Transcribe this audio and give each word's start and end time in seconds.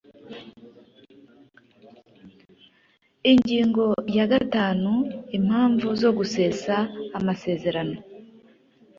Ingingo 3.31 3.85
ya 4.17 4.25
gatanu 4.33 4.91
Impamvu 5.37 5.87
zo 6.01 6.09
gusesa 6.17 6.75
amasezerano 7.17 7.97